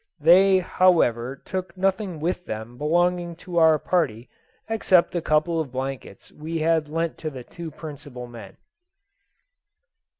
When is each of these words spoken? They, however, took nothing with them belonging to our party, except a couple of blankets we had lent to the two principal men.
They, 0.19 0.57
however, 0.57 1.35
took 1.45 1.77
nothing 1.77 2.19
with 2.19 2.47
them 2.47 2.75
belonging 2.75 3.35
to 3.45 3.57
our 3.57 3.77
party, 3.77 4.29
except 4.67 5.13
a 5.13 5.21
couple 5.21 5.59
of 5.59 5.71
blankets 5.71 6.31
we 6.31 6.57
had 6.57 6.89
lent 6.89 7.19
to 7.19 7.29
the 7.29 7.43
two 7.43 7.69
principal 7.69 8.25
men. 8.25 8.57